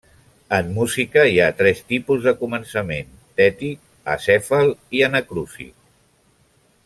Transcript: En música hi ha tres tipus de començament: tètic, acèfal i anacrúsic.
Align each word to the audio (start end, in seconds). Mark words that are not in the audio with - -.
En 0.59 0.69
música 0.77 1.25
hi 1.31 1.35
ha 1.41 1.49
tres 1.59 1.81
tipus 1.91 2.23
de 2.29 2.33
començament: 2.39 3.13
tètic, 3.41 3.85
acèfal 4.15 4.75
i 5.01 5.05
anacrúsic. 5.11 5.73